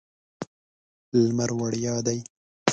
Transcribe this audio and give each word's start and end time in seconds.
لمر 1.23 1.49
وړیا 1.59 1.95
دی. 2.05 2.19